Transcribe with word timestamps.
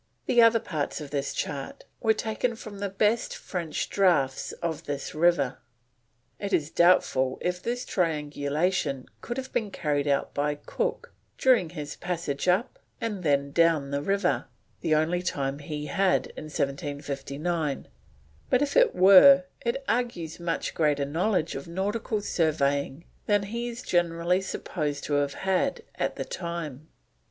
The 0.25 0.41
other 0.41 0.59
parts 0.59 0.99
of 0.99 1.11
this 1.11 1.31
chart 1.31 1.83
were 1.99 2.15
taken 2.15 2.55
from 2.55 2.79
the 2.79 2.89
best 2.89 3.37
French 3.37 3.87
Draughts 3.87 4.51
of 4.53 4.85
this 4.85 5.13
River." 5.13 5.59
It 6.39 6.53
is 6.53 6.71
doubtful 6.71 7.37
if 7.39 7.61
this 7.61 7.85
triangulation 7.85 9.05
could 9.21 9.37
have 9.37 9.53
been 9.53 9.69
carried 9.69 10.07
out 10.07 10.33
by 10.33 10.55
Cook 10.55 11.13
during 11.37 11.69
his 11.69 11.95
passage 11.97 12.47
up 12.47 12.79
and 12.99 13.21
then 13.21 13.51
down 13.51 13.91
the 13.91 14.01
river, 14.01 14.45
the 14.79 14.95
only 14.95 15.21
time 15.21 15.59
he 15.59 15.85
had 15.85 16.25
in 16.35 16.45
1759, 16.45 17.87
but 18.49 18.63
if 18.63 18.75
it 18.75 18.95
were, 18.95 19.43
it 19.63 19.83
argues 19.87 20.39
much 20.39 20.73
greater 20.73 21.05
knowledge 21.05 21.53
of 21.53 21.67
nautical 21.67 22.21
surveying 22.21 23.05
than 23.27 23.43
he 23.43 23.69
is 23.69 23.83
generally 23.83 24.41
supposed 24.41 25.03
to 25.03 25.13
have 25.21 25.35
had 25.35 25.83
at 25.93 26.15
the 26.15 26.25
time. 26.25 26.87